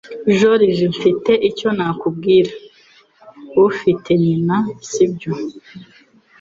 Joriji, 0.37 0.85
mfite 0.93 1.31
icyo 1.49 1.69
nakubwira. 1.77 2.51
Ufite 3.67 4.09
nyina, 4.23 4.55
si 4.91 5.05
byo? 5.13 5.33